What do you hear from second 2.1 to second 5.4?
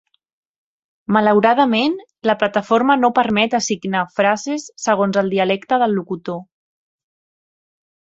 la plataforma no permet assignar frases segons el